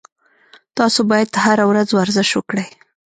تاسو 0.77 0.99
باید 1.11 1.29
هر 1.43 1.59
ورځ 1.69 1.87
ورزش 1.97 2.29
وکړئ 2.35 2.67